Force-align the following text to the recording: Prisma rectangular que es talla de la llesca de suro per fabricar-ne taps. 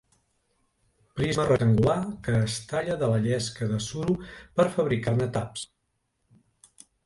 Prisma 1.19 1.45
rectangular 1.49 1.97
que 2.29 2.33
es 2.47 2.57
talla 2.73 2.97
de 3.03 3.11
la 3.13 3.21
llesca 3.27 3.69
de 3.75 3.79
suro 3.91 4.19
per 4.33 4.69
fabricar-ne 4.81 5.33
taps. 5.41 5.71